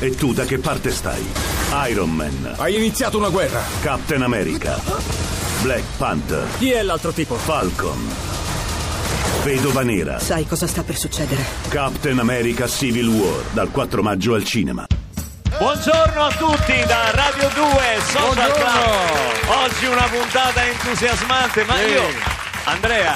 [0.00, 1.26] E tu da che parte stai?
[1.90, 3.60] Iron Man, Hai iniziato una guerra.
[3.80, 4.78] Captain America,
[5.62, 7.34] Black Panther, Chi è l'altro tipo?
[7.34, 8.08] Falcon,
[9.42, 11.44] Vedova Nera, Sai cosa sta per succedere?
[11.68, 14.86] Captain America Civil War, dal 4 maggio al cinema.
[15.58, 19.64] Buongiorno a tutti da Radio 2 Social Club.
[19.64, 21.82] Oggi una puntata entusiasmante, ma Sì.
[21.86, 22.02] io,
[22.64, 23.14] Andrea,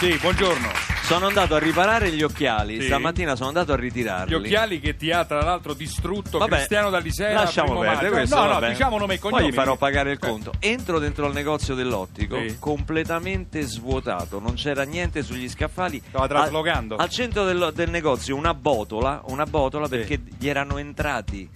[0.00, 0.83] Sì, buongiorno.
[1.04, 2.80] Sono andato a riparare gli occhiali.
[2.80, 2.86] Sì.
[2.86, 4.34] Stamattina sono andato a Gli ritirarli.
[4.34, 7.34] occhiali che ti ha tra l'altro distrutto Vabbè, Cristiano Dallisera.
[7.40, 8.36] Lasciamo perdere questo.
[8.36, 9.42] No, no, diciamo nome e cognomi.
[9.42, 10.26] Poi gli farò pagare il Eh.
[10.26, 10.52] conto.
[10.60, 12.56] Entro dentro il negozio dell'ottico, Sì.
[12.58, 16.02] completamente svuotato, non c'era niente sugli scaffali.
[16.08, 16.94] Stava traslocando.
[16.96, 21.48] Al, al centro del, del negozio una botola, una botola perché gli erano entrati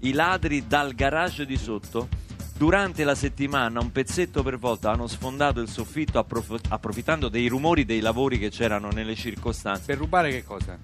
[0.00, 2.08] i ladri dal garage di sotto.
[2.56, 7.84] Durante la settimana, un pezzetto per volta, hanno sfondato il soffitto approf- approfittando dei rumori
[7.84, 10.78] dei lavori che c'erano nelle circostanze Per rubare che cosa?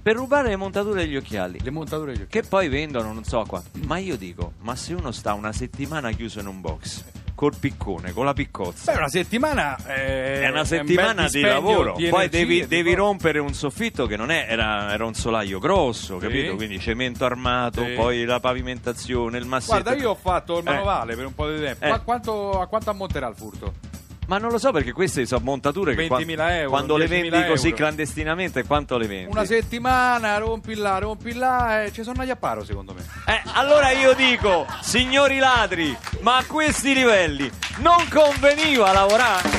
[0.00, 1.60] per rubare le montature degli occhiali.
[1.60, 2.40] Le montature degli occhiali.
[2.40, 3.78] Che poi vendono non so a quanto.
[3.84, 7.04] Ma io dico, ma se uno sta una settimana chiuso in un box,
[7.38, 8.90] col piccone, con la piccozza.
[8.90, 12.94] Beh, una settimana eh, È una un settimana bel di lavoro, di poi devi, devi
[12.94, 16.56] rompere un soffitto che non è, era, era un solaio grosso, capito?
[16.56, 17.92] Quindi cemento armato, Sì.
[17.92, 19.82] poi la pavimentazione, il massetto.
[19.82, 20.70] Guarda, io ho fatto il Eh.
[20.70, 21.84] manovale per un po' di tempo.
[21.84, 21.88] Eh.
[21.90, 23.72] Ma quanto, a quanto ammonterà il furto?
[24.28, 27.08] Ma non lo so perché queste sono montature che 20.000 qua- euro, quando le 10.000
[27.08, 27.76] vendi così euro.
[27.78, 29.30] clandestinamente quanto le vendi?
[29.30, 33.02] Una settimana, rompi là, rompi là, e ci sono agli apparo secondo me.
[33.26, 39.57] Eh, allora io dico, signori ladri, ma a questi livelli non conveniva lavorare?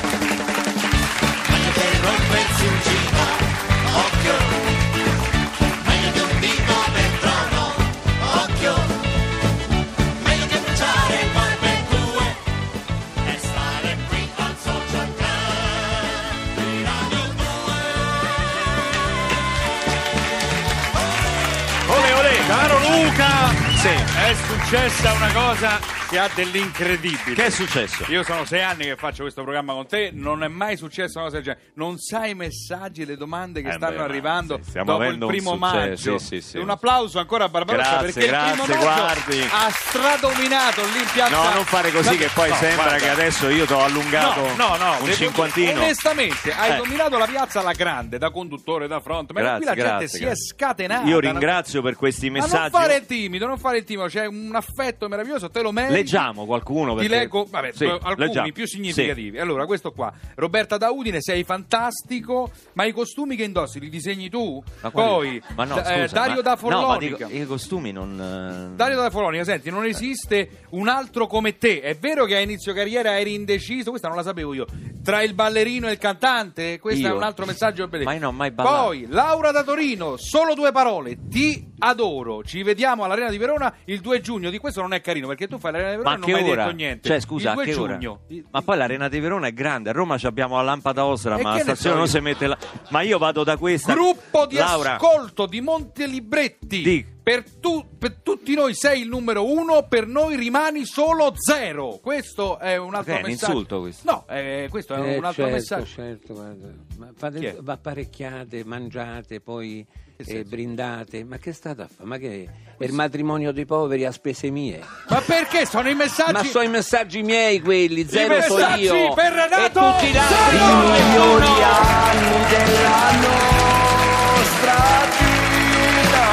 [23.79, 23.87] Sì.
[23.87, 27.35] È successa una cosa che ha dell'incredibile.
[27.35, 28.05] Che è successo?
[28.09, 31.27] Io sono sei anni che faccio questo programma con te, non è mai successa una
[31.29, 31.71] cosa del genere.
[31.75, 35.07] Non sai i messaggi le domande che Eh stanno beh, arrivando sì, stiamo dopo il
[35.07, 36.17] avendo un primo successo, maggio.
[36.17, 39.41] sì, sì, un applauso ancora a Barbarossa Grazie, perché il grazie, guardi.
[39.51, 41.35] ha stradominato lì in piazza.
[41.43, 42.97] No, non fare così che poi No, sembra guarda.
[43.05, 45.81] che adesso io ti ho allungato No, no, no, un cinquantino.
[45.81, 46.75] Onestamente, hai Eh.
[46.77, 49.31] dominato la piazza alla grande, da conduttore, da front.
[49.31, 51.07] Ma qui la gente si è scatenata.
[51.07, 52.71] Io ringrazio per questi Ma non messaggi.
[52.71, 55.98] fare il timido, non fare il timido, c'è un affetto meraviglioso, te lo meriti.
[55.99, 58.51] Leggiamo qualcuno Ti perché- leggo, vabbè, Sì, alcuni leggiamo.
[58.51, 59.39] più significativi.
[59.39, 60.11] Allora, questo qua.
[60.35, 64.61] Roberta da Udine, sei fantastico, ma i costumi che indossi li disegni tu?
[64.81, 67.27] Ma Poi, ma no, eh, scusa, Dario ma- da No, Forlonica.
[67.27, 68.71] dico, i costumi non...
[68.71, 71.81] eh, Dario da Forlonica, senti, non esiste un altro come te.
[71.81, 74.65] È vero che a inizio carriera eri indeciso, questa non la sapevo io.
[75.03, 77.15] Tra il ballerino e il cantante, questo è Io?
[77.15, 77.87] un altro messaggio.
[77.89, 78.83] Ma io non ho mai ballato.
[78.85, 81.17] Poi, Laura da Torino, solo due parole.
[81.29, 82.43] Ti adoro.
[82.43, 84.49] Ci vediamo all'Arena di Verona il 2 giugno.
[84.49, 86.49] Di questo non è carino perché tu fai l'Arena di Verona Ma e non hai
[86.49, 86.63] ora?
[86.65, 87.07] detto niente.
[87.09, 88.19] Cioè, scusa, il 2 a che giugno.
[88.27, 88.41] ora?
[88.51, 91.41] Ma poi l'Arena di Verona è grande, a Roma ci abbiamo la lampada ostra, E
[91.41, 92.09] ma la ne stazione non io?
[92.11, 92.57] si mette la...
[92.89, 93.93] Ma io vado da questa...
[93.93, 96.81] Gruppo di Laura, ascolto di Montelibretti.
[96.81, 97.05] Di.
[97.29, 101.99] Per, tu- per tutti noi sei il numero uno, per noi rimani solo zero.
[102.01, 103.51] Questo è un altro Che è un messaggio.
[103.51, 104.11] insulto questo?
[104.11, 105.85] No, eh, questo è Eh, un altro certo, messaggio.
[105.85, 106.67] certo, guarda.
[106.97, 109.85] Ma fate, va apparecchiate, mangiate, poi
[110.25, 110.49] Senso?
[110.49, 111.23] brindate.
[111.23, 112.07] Ma che state a fare?
[112.07, 114.81] Ma che è il matrimonio dei poveri a spese mie?
[115.07, 116.33] Ma perché sono i messaggi?
[116.33, 119.13] Ma sono i messaggi miei quelli, zero so messaggi io.
[119.13, 120.65] per Renato, e tutti gli altri zero!
[120.65, 124.75] sono I milioni anni della nostra
[125.19, 126.25] vita.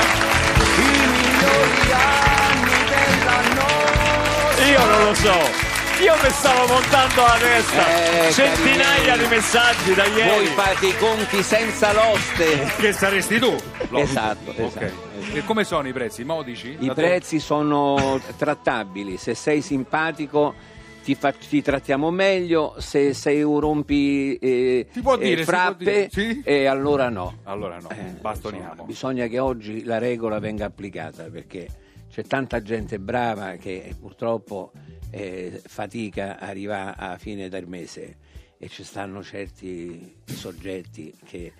[0.75, 5.56] I milioni anni della nostra Io non lo so.
[6.03, 8.27] Io mi stavo montando la testa.
[8.29, 9.29] Eh, Centinaia cari miei.
[9.29, 10.29] di messaggi da ieri.
[10.29, 12.71] Voi fate i conti senza l'oste.
[12.79, 13.51] Che saresti tu?
[13.51, 13.97] Logico.
[13.99, 14.95] Esatto, esatto.
[15.33, 16.23] E come sono i prezzi?
[16.25, 16.77] Modici?
[16.79, 17.01] I Da te?
[17.01, 20.55] prezzi sono trattabili, se sei simpatico
[21.03, 26.43] ti, fa- ti trattiamo meglio, se sei un rompi eh, eh, dire, frappe, sì?
[26.45, 27.39] eh, allora no.
[27.45, 28.69] Allora no, Eh, bastoniamo.
[28.71, 31.69] insomma, bisogna che oggi la regola venga applicata perché
[32.12, 34.73] c'è tanta gente brava che purtroppo
[35.17, 38.19] eh, fatica a arrivare a fine del mese.
[38.59, 41.53] E ci stanno certi soggetti che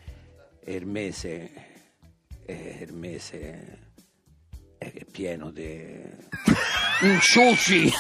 [0.61, 1.51] Ermese,
[2.45, 3.93] eh, Ermese
[4.79, 5.95] è pieno di
[7.03, 7.93] inciuci.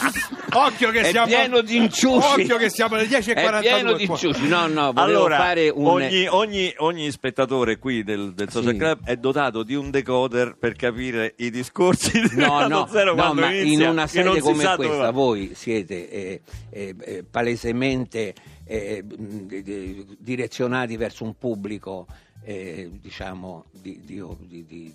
[0.52, 2.26] Occhio che È siamo pieno di inciuci.
[2.40, 4.48] Occhio che siamo alle 10.42 È pieno di inciuci.
[4.48, 8.78] No, no, volevo Allora, fare un ogni, ogni- ogni spettatore qui del, del Social Sì.
[8.78, 13.34] Club è dotato di un decoder per capire i discorsi di No, no, Zero no,
[13.34, 15.10] ma inizia, in una si come dove questa va.
[15.10, 16.40] voi siete eh,
[16.70, 18.34] eh, eh, palesemente
[18.64, 22.06] eh, di- direzionati verso un pubblico
[22.48, 24.94] eh, diciamo di, di, di,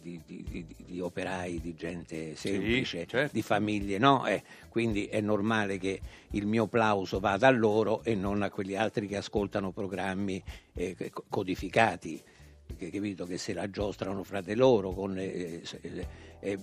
[0.86, 3.34] di, operai, di gente semplice, sì, certo.
[3.34, 4.26] di famiglie, no?
[4.26, 6.00] Eh, quindi è normale che
[6.32, 10.42] il mio plauso vada a loro e non a quegli altri che ascoltano programmi
[10.74, 10.96] eh,
[11.28, 12.22] codificati
[12.78, 15.18] che, capito, che se la giostrano fra di loro con
[16.42, 16.58] eh,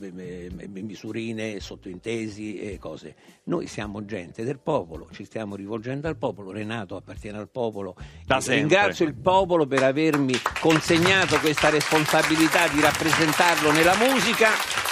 [0.66, 3.14] misurine, sottointesi e cose.
[3.44, 7.96] Noi siamo gente del popolo, ci stiamo rivolgendo al popolo, Renato appartiene al popolo.
[8.26, 14.48] Da Ringrazio il popolo per avermi consegnato questa responsabilità di rappresentarlo nella musica.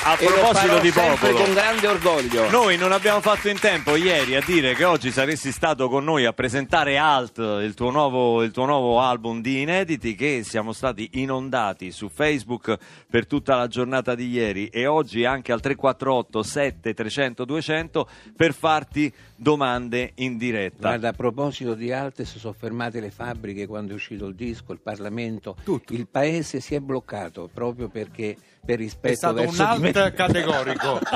[0.08, 2.48] A proposito di popolo, con grande orgoglio.
[2.48, 6.24] Noi non abbiamo fatto in tempo ieri a dire che oggi saresti stato con noi
[6.24, 11.10] a presentare Alt, il tuo nuovo, il tuo nuovo album di inediti che siamo stati
[11.14, 12.76] inondati su Facebook
[13.10, 18.52] per tutta la giornata di ieri e oggi anche al 348 7 300 200 per
[18.52, 20.88] farti domande in diretta.
[20.88, 24.74] Guarda, a proposito di Alte, si sono fermate le fabbriche quando è uscito il disco,
[24.74, 25.94] il Parlamento, Tutto.
[25.94, 30.98] il paese si è bloccato proprio perché per rispetto è stato verso un alt categorico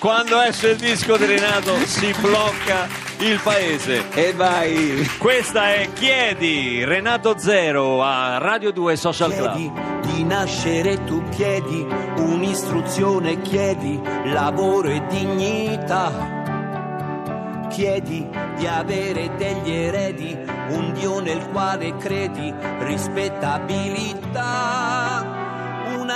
[0.00, 4.08] Quando esce il disco di Renato si blocca il paese.
[4.14, 5.06] E vai!
[5.18, 10.06] Questa è Chiedi, Renato Zero a Radio 2 Social Chiedi Club.
[10.06, 11.86] di nascere, tu chiedi
[12.16, 16.36] un'istruzione, chiedi lavoro e dignità.
[17.68, 20.36] Chiedi di avere degli eredi,
[20.68, 25.37] un Dio nel quale credi, rispettabilità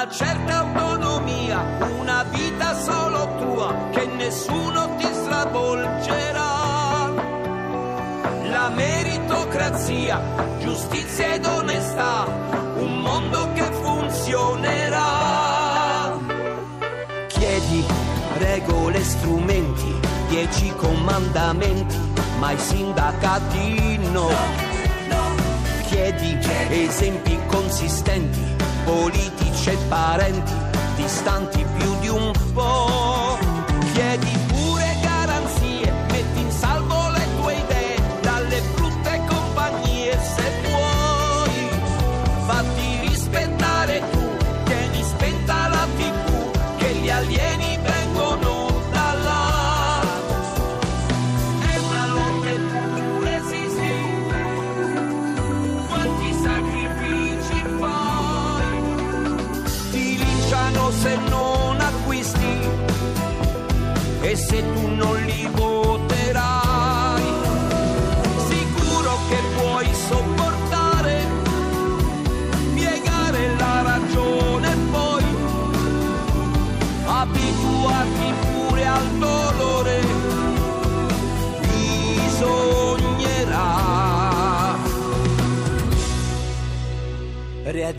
[0.03, 7.11] una certa autonomia, una vita solo tua che nessuno ti stravolgerà.
[8.51, 10.21] La meritocrazia,
[10.59, 12.25] giustizia ed onestà,
[12.79, 15.01] un mondo che funzionerà.
[17.29, 17.85] Chiedi
[18.39, 21.97] regole strumenti, dieci comandamenti,
[22.41, 24.31] ma i sindacati no.
[25.87, 26.37] Chiedi
[26.71, 28.43] esempi consistenti,
[28.85, 30.53] politici e parenti,
[30.97, 33.39] distanti più di un po'.
[33.93, 34.42] Chiedi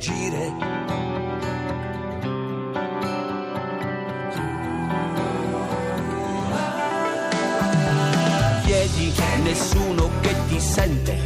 [0.04, 0.54] reagire
[8.64, 9.14] chiedi,
[9.44, 11.18] nessuno che ti sente,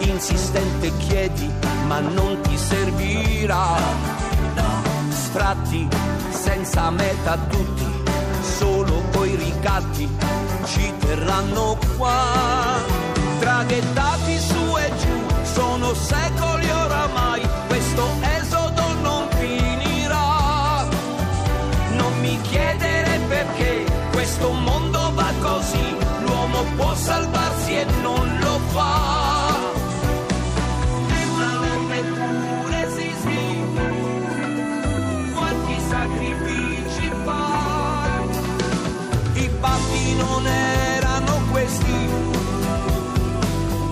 [0.00, 1.50] insistente chiedi,
[1.86, 3.76] ma non ti servirà.
[5.08, 5.88] Sfratti
[6.30, 7.86] senza meta tutti,
[8.58, 10.08] solo coi ricatti
[10.64, 12.78] ci terranno qua.
[13.38, 16.70] Traghettati su e giù, sono secoli
[23.40, 29.68] perché questo mondo va così, l'uomo può salvarsi e non lo fa.
[35.34, 38.20] Quanti sacrifici fa.
[39.34, 42.08] I patti non erano questi,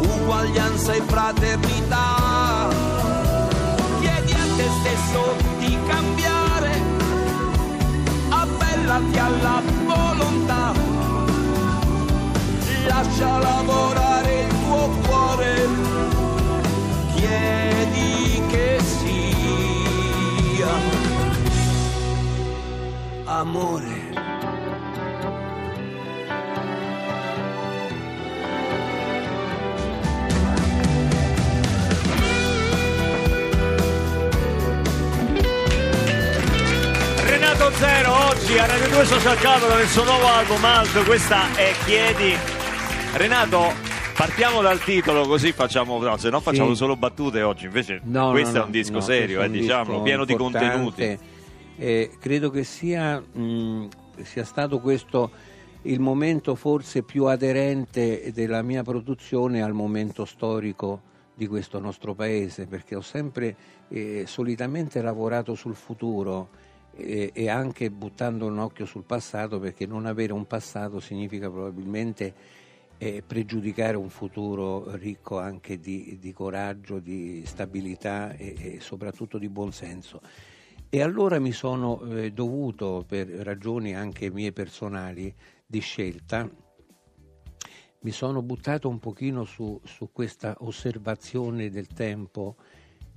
[0.00, 2.68] uguaglianza e fraternità.
[4.00, 5.47] Chiedi a te stesso
[8.98, 10.72] appellati alla volontà,
[12.86, 15.68] lascia lavorare il tuo cuore,
[17.14, 20.72] chiedi che sia
[23.24, 24.07] amore.
[38.48, 42.32] Oggi a Radio 2 Social Club il suo nuovo album Alto, questa è Chiedi.
[43.14, 43.74] Renato,
[44.16, 46.76] partiamo dal titolo così facciamo, no, se no facciamo Sì.
[46.76, 50.34] solo battute oggi, invece No, questo no, è un disco serio, eh, diciamo, pieno di
[50.34, 51.18] contenuti.
[51.76, 53.88] Eh, credo che sia, mh,
[54.22, 55.30] sia stato questo
[55.82, 61.02] il momento forse più aderente della mia produzione al momento storico
[61.34, 63.54] di questo nostro paese, perché ho sempre
[63.88, 66.48] eh, solitamente lavorato sul futuro
[66.98, 72.34] eh, e anche buttando un occhio sul passato, perché non avere un passato significa probabilmente
[72.98, 79.48] eh, pregiudicare un futuro ricco anche di, di coraggio, di stabilità e, e, soprattutto di
[79.48, 80.20] buonsenso.
[80.90, 85.32] E allora mi sono eh, dovuto, per ragioni anche mie personali
[85.64, 86.50] di scelta,
[88.00, 92.56] mi sono buttato un pochino su, su questa osservazione del tempo,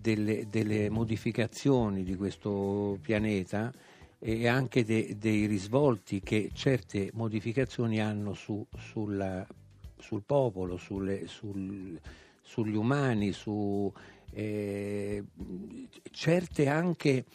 [0.02, 3.72] delle, delle, modificazioni di questo pianeta
[4.20, 9.46] e anche de, dei risvolti che certe modificazioni hanno su, sulla,
[9.98, 12.00] sul popolo, sulle, sul,
[12.42, 13.92] sugli umani, su
[14.32, 15.24] eh,
[16.12, 17.26] certe anche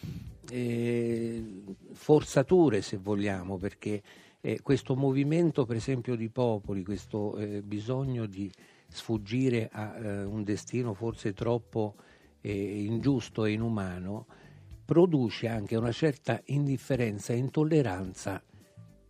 [0.51, 1.45] eh,
[1.93, 4.03] forzature se vogliamo, perché
[4.41, 8.51] eh, questo movimento per esempio di popoli, questo eh, bisogno di
[8.89, 11.97] sfuggire a eh, un destino forse troppo
[12.41, 14.27] eh, ingiusto e inumano,
[14.85, 18.43] produce anche una certa indifferenza e intolleranza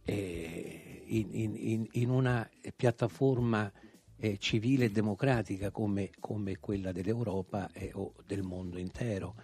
[0.03, 3.71] eh, in, in, in, una piattaforma
[4.17, 9.35] eh, civile e democratica come, come quella dell'Europa o del mondo intero,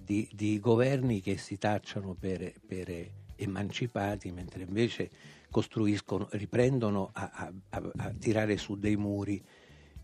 [0.00, 5.10] di, di, governi che si tacciano per, per emancipati, mentre invece
[5.50, 9.42] costruiscono, riprendono a, a, a tirare su dei muri,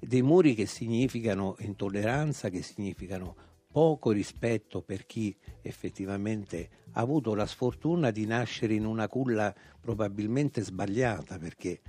[0.04, 3.36] dei muri che significano intolleranza, che significano
[3.70, 10.60] poco rispetto per chi effettivamente ha avuto la sfortuna di nascere in una culla probabilmente
[10.62, 11.80] sbagliata, perché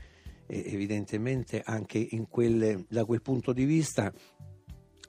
[0.46, 4.14] eh, evidentemente anche quelle, da quel punto di vista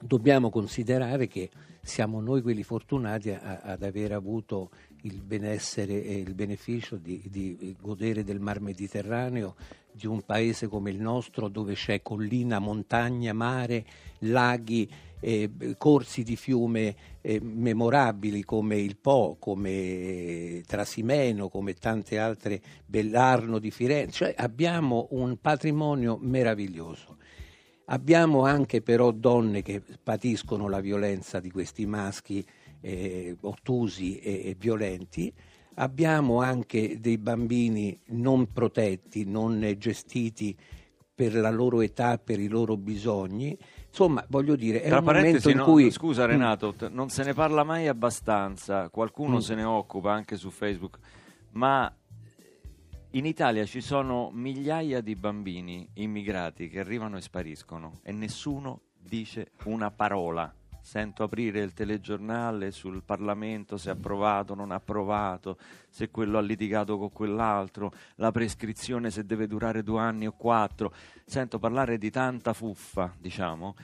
[0.00, 1.50] dobbiamo considerare che
[1.82, 4.70] siamo noi quelli fortunati a, ad aver avuto
[5.04, 9.54] il benessere e il beneficio di, di, godere del mar Mediterraneo
[9.92, 13.84] di un paese come il nostro dove c'è collina, montagna, mare,
[14.20, 22.60] laghi, eh, corsi di fiume eh, memorabili come il Po, come Trasimeno, come tante altre,
[22.84, 27.18] Bellarno di Firenze, cioè abbiamo un patrimonio meraviglioso.
[27.86, 32.44] Abbiamo anche però donne che patiscono la violenza di questi maschi
[32.84, 35.32] eh, ottusi e, e violenti,
[35.76, 40.56] abbiamo anche dei bambini non protetti, non gestiti
[41.14, 43.56] per la loro età, per i loro bisogni.
[43.86, 45.90] Insomma, voglio dire, è Tra un momento in no, cui...
[45.90, 46.94] Scusa Renato, mm.
[46.94, 49.40] non se ne parla mai abbastanza, qualcuno mm.
[49.40, 50.98] se ne occupa anche su Facebook,
[51.52, 51.90] ma
[53.12, 59.52] in Italia ci sono migliaia di bambini immigrati che arrivano e spariscono e nessuno dice
[59.64, 60.52] una parola
[60.84, 65.56] sento aprire il telegiornale sul Parlamento se approvato non approvato,
[65.88, 70.92] se quello ha litigato con quell'altro, la prescrizione se deve durare due anni o quattro,
[71.24, 73.74] sento parlare di tanta fuffa, diciamo.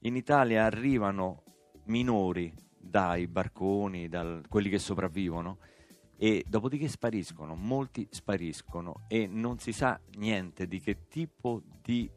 [0.00, 1.44] In Italia arrivano
[1.84, 5.58] minori dai barconi, da quelli che sopravvivono,
[6.16, 12.10] e dopodiché spariscono, molti spariscono e non si sa niente di che tipo di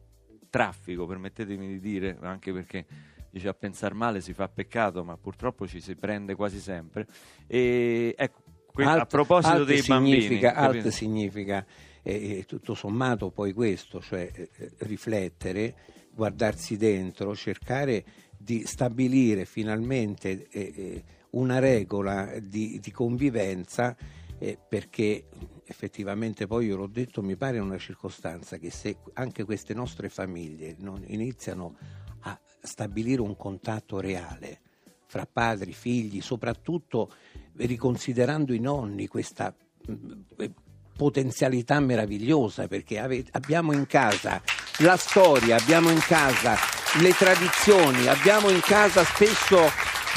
[0.50, 2.86] traffico, permettetemi di dire, anche perché
[3.32, 7.06] dice a pensare male si fa peccato, ma purtroppo ci si prende quasi sempre.
[7.46, 11.66] E ecco, que- alt, a proposito dei significa, bambini, alt significa
[12.02, 15.74] eh, tutto sommato poi questo, cioè eh, riflettere,
[16.14, 18.04] guardarsi dentro, cercare
[18.36, 23.96] di stabilire finalmente eh, eh una regola di, di convivenza
[24.38, 25.28] eh, perché
[25.64, 30.76] effettivamente poi io l'ho detto mi pare una circostanza che se anche queste nostre famiglie
[30.80, 31.74] non iniziano
[32.62, 34.60] stabilire un contatto reale
[35.06, 37.12] fra padri, figli, soprattutto
[37.56, 39.54] riconsiderando i nonni questa
[39.90, 40.44] mm,
[40.96, 44.40] potenzialità meravigliosa perché abbiamo in casa
[44.78, 46.56] la storia, abbiamo in casa
[47.00, 49.68] le tradizioni, abbiamo in casa spesso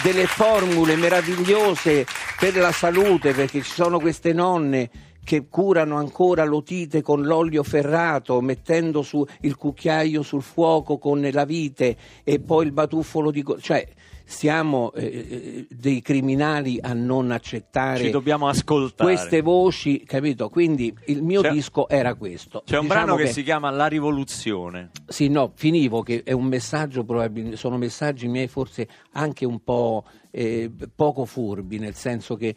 [0.03, 2.05] delle formule meravigliose
[2.37, 4.89] per la salute perché ci sono queste nonne
[5.25, 11.44] che curano ancora l'otite con l'olio ferrato, mettendo su il cucchiaio sul fuoco con la
[11.44, 13.44] vite e poi il batuffolo di...
[13.60, 13.86] cioè
[14.27, 19.13] siamo eh, eh, dei criminali a non accettare Ci dobbiamo ascoltare.
[19.13, 20.50] queste voci, capito?
[20.50, 22.63] Quindi il mio c'è, disco era questo.
[22.65, 24.89] C'è un diciamo brano che, che, si chiama La rivoluzione.
[25.08, 30.03] Sì, no, finivo che è un messaggio probabilmente sono messaggi miei forse anche un po'
[30.32, 32.55] eh, poco furbi, nel senso che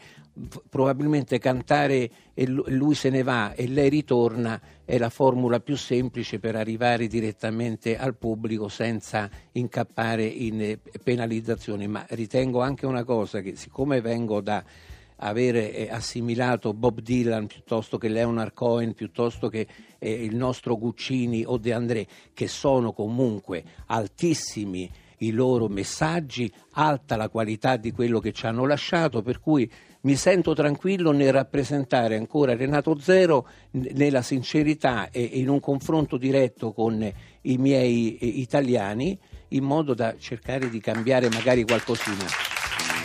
[0.68, 6.38] probabilmente cantare e lui se ne va e lei ritorna è la formula più semplice
[6.38, 13.40] per arrivare direttamente al pubblico senza incappare in eh, penalizzazioni, ma ritengo anche una cosa
[13.40, 14.64] che siccome vengo da
[15.20, 19.66] avere eh, assimilato Bob Dylan piuttosto che Leonard Cohen, piuttosto che
[19.98, 24.88] eh, il nostro Guccini o De André, che sono comunque altissimi
[25.18, 29.70] i loro messaggi, alta la qualità di quello che ci hanno lasciato, per cui
[30.02, 36.72] mi sento tranquillo nel rappresentare ancora Renato Zero nella sincerità e in un confronto diretto
[36.72, 42.24] con i miei eh, italiani in modo da cercare di cambiare magari qualcosina.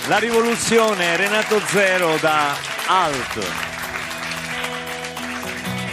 [0.08, 2.54] La rivoluzione Renato Zero da
[2.88, 3.72] Alt.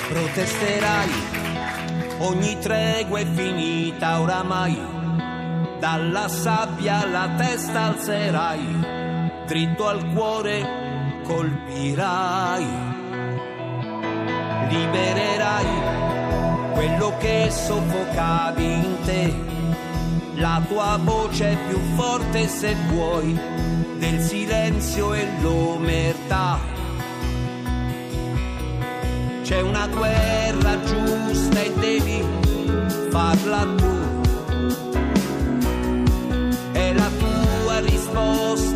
[0.09, 1.11] Protesterai,
[2.19, 4.77] ogni tregua è finita oramai,
[5.81, 12.67] dalla sabbia la testa alzerai, dritto al cuore colpirai,
[14.69, 15.67] libererai
[16.75, 19.35] quello che soffocavi in te,
[20.35, 23.33] la tua voce è più forte se vuoi,
[23.99, 26.59] del silenzio e l'omertà.
[29.43, 32.23] C'è una guerra giusta e devi
[33.11, 34.00] farla tu.
[38.13, 38.70] Tua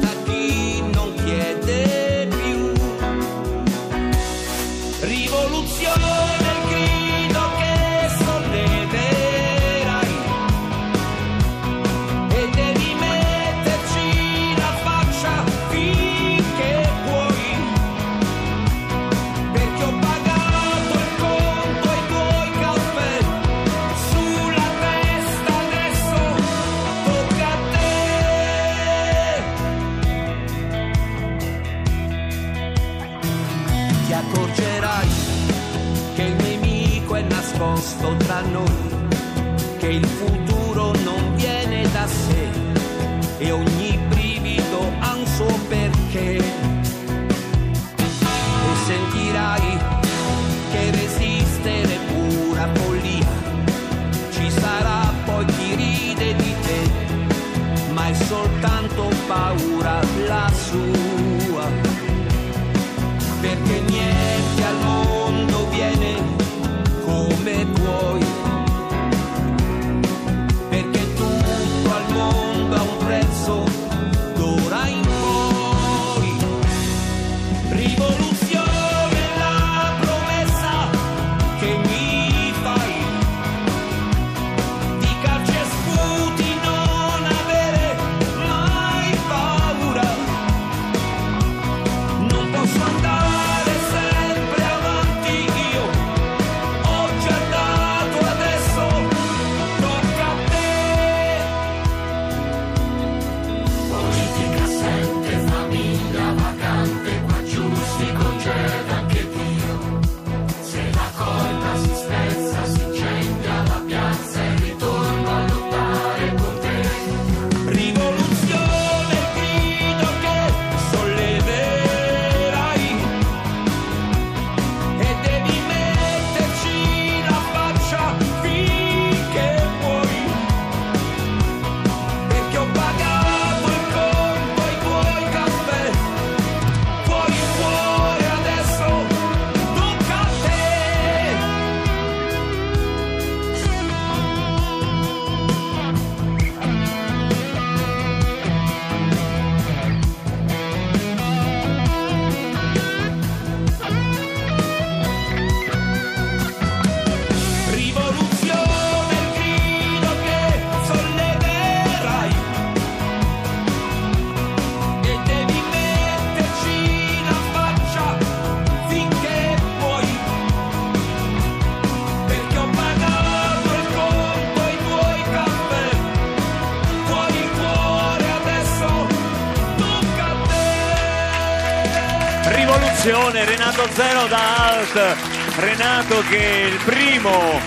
[183.75, 185.17] 4-0 da Alt.
[185.59, 187.59] Renato che il primo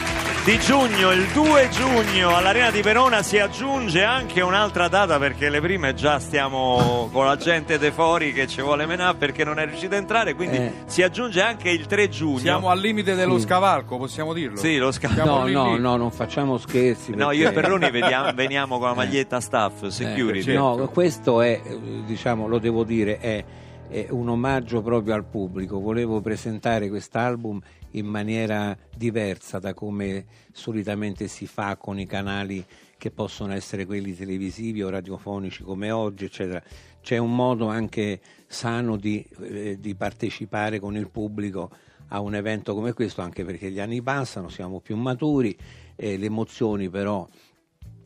[0.46, 5.60] di giugno, il 2 giugno all'Arena di Verona si aggiunge anche un'altra data perché le
[5.60, 9.66] prime già stiamo con la gente de fuori che ci vuole menà perché non è
[9.66, 10.74] riuscito a entrare, quindi Eh.
[10.86, 12.38] si aggiunge anche il 3 giugno.
[12.40, 13.44] Siamo al limite dello Sì.
[13.46, 14.56] scavalco, possiamo dirlo?
[14.58, 17.14] Sì, lo scavalco No, no, no, non facciamo scherzi.
[17.16, 18.96] No, io e perché- Perroni vediamo- veniamo con la eh.
[18.96, 20.52] maglietta staff, eh, security.
[20.52, 20.92] Eh, no, certo.
[20.94, 21.60] questo è,
[22.06, 23.44] diciamo, lo devo dire, è
[23.90, 25.80] è un omaggio proprio al pubblico.
[25.80, 27.60] Volevo presentare quest'album
[27.92, 32.64] in maniera diversa da come solitamente si fa con i canali
[32.98, 36.62] che possono essere quelli televisivi o radiofonici come oggi, eccetera.
[37.02, 41.70] C'è un modo anche sano di, eh, di partecipare con il pubblico
[42.10, 45.58] a un evento come questo, anche perché gli anni passano, siamo più maturi,
[45.96, 47.28] eh, le emozioni però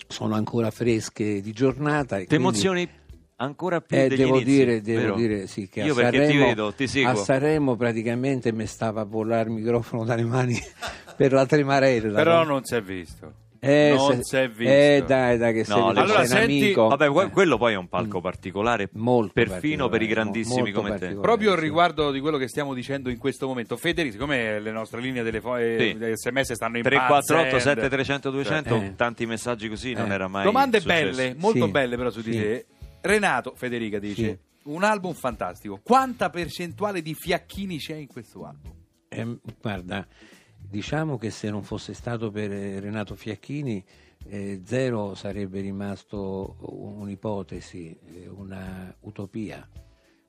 [0.07, 2.23] sono ancora fresche di giornata.
[2.23, 2.87] Ti emozioni
[3.41, 5.15] ancora più Eh, degli devo inizi, dire, devo vero?
[5.15, 7.15] dire sì, che Io a perché ti Sanremo, vedo, ti a seguo.
[7.23, 10.57] Sanremo praticamente mi stava a volare il microfono dalle mani
[11.17, 12.15] per la tremarella.
[12.17, 12.51] Però no?
[12.51, 13.33] non si è visto.
[13.63, 14.73] Eh, non se- si è visto.
[14.73, 16.87] Eh dai, dai, che sei, No, sei allora un senti- amico.
[16.87, 20.89] Vabbè, Eh, quello poi è un palco particolare, Molto perfino per i particolare, grandissimi come
[20.89, 20.97] te.
[20.97, 21.21] particolare.
[21.21, 21.59] Proprio sì.
[21.61, 25.41] riguardo di quello che stiamo dicendo in questo momento, Federico, siccome le nostre linee delle
[25.41, 26.11] fo- eh, Sì.
[26.15, 28.93] sms stanno in 348 pazzend, 7300 200 Eh.
[28.95, 30.13] tanti messaggi così non Eh.
[30.15, 31.03] era mai Domande successo.
[31.15, 32.39] belle, molto Sì, belle però su di sì.
[32.39, 32.65] te.
[33.01, 34.69] Renato, Federica dice, Sì.
[34.69, 35.79] un album fantastico.
[35.83, 38.71] Quanta percentuale di fiacchini c'è in questo album?
[39.09, 40.07] Eh, guarda,
[40.57, 43.83] diciamo che se non fosse stato per eh, Renato Fiacchini,
[44.27, 49.67] eh, zero sarebbe rimasto un'ipotesi, eh, una utopia,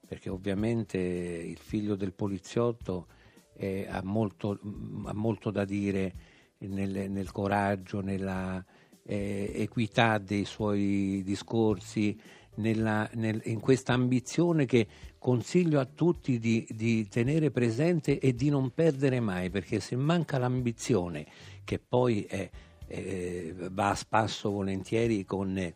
[0.06, 3.06] perché ovviamente il figlio del poliziotto
[3.54, 6.12] eh, ha, molto, mh, ha molto da dire
[6.58, 8.64] nel, nel coraggio, nella
[9.04, 12.18] eh, equità dei suoi discorsi,
[12.56, 14.86] nella- nel- in questa ambizione che
[15.18, 20.38] consiglio a tutti di, di tenere presente e di non perdere mai, perché se manca
[20.38, 21.26] l'ambizione,
[21.64, 22.50] che poi è-
[22.88, 25.72] eh, va a spasso volentieri con, eh,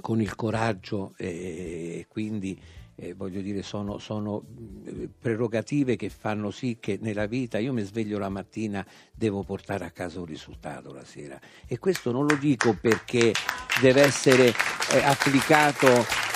[0.00, 2.60] con il coraggio e quindi
[3.00, 7.82] eh, voglio dire sono, sono mh, prerogative che fanno sì che nella vita io mi
[7.82, 11.40] sveglio la mattina devo portare a casa un risultato la sera.
[11.66, 13.32] E questo non lo dico perché
[13.80, 14.48] deve essere
[14.92, 15.88] eh, applicato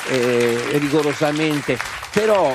[0.09, 1.77] eh, rigorosamente
[2.13, 2.53] però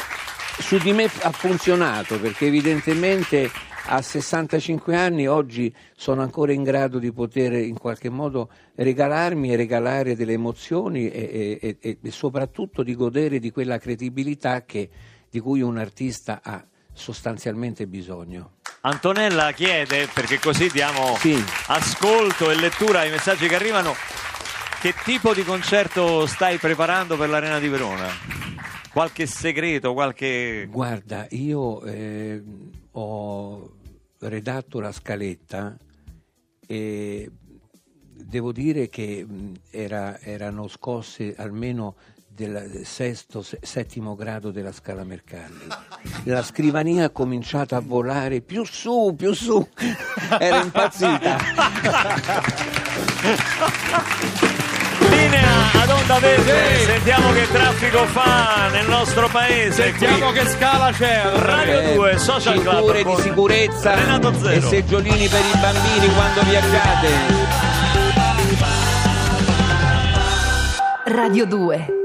[0.60, 3.50] su di me ha funzionato perché evidentemente
[3.92, 9.56] a 65 anni oggi sono ancora in grado di poter in qualche modo regalarmi e
[9.56, 14.90] regalare delle emozioni e, e- e- e soprattutto di godere di quella credibilità che-
[15.30, 18.58] di cui un artista ha sostanzialmente bisogno.
[18.82, 21.44] Antonella chiede, perché così diamo Sì.
[21.68, 23.94] ascolto e lettura ai messaggi che arrivano,
[24.82, 28.08] che tipo di concerto stai preparando per l'Arena di Verona?
[28.94, 30.68] Qualche segreto, qualche...
[30.70, 32.42] Guarda, io eh,
[32.92, 33.72] ho
[34.20, 35.76] redatto la scaletta
[36.68, 37.32] e
[38.14, 39.26] devo dire che
[39.72, 41.96] era- erano scosse almeno
[42.28, 45.68] del sesto, se- settimo grado della scala Mercalli.
[46.24, 49.66] La scrivania ha cominciato a volare più su, più su.
[50.40, 51.38] Era impazzita.
[56.10, 59.84] Onda verde, sentiamo che traffico fa nel nostro paese.
[59.84, 60.40] Sentiamo qui.
[60.40, 61.22] che scala c'è.
[61.36, 64.68] Radio Eh, 2 Social Club cinture di sicurezza Renato e Zero.
[64.70, 67.08] seggiolini per i bambini quando viaggiate.
[71.06, 71.99] Radio 2